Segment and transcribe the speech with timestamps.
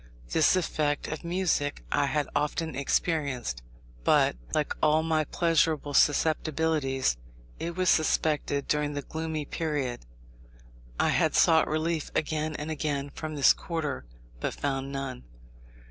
[0.29, 3.61] This effect of music I had often experienced;
[4.03, 7.17] but, like all my pleasurable susceptibilities,
[7.59, 10.07] it was suspended during the gloomy period.
[10.99, 14.05] I had sought relief again and again from this quarter,
[14.39, 15.23] but found none.